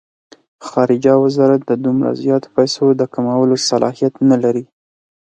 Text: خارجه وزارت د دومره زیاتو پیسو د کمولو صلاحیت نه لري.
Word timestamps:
خارجه 0.67 1.13
وزارت 1.25 1.61
د 1.65 1.71
دومره 1.85 2.09
زیاتو 2.21 2.47
پیسو 2.57 2.85
د 2.93 3.01
کمولو 3.13 3.55
صلاحیت 3.69 4.13
نه 4.29 4.37
لري. 4.43 4.63